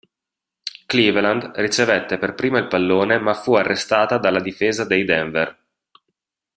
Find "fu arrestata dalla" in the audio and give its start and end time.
3.35-4.39